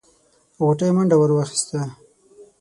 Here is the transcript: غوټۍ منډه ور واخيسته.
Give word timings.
غوټۍ 0.63 0.89
منډه 0.95 1.15
ور 1.19 1.31
واخيسته. 1.33 1.81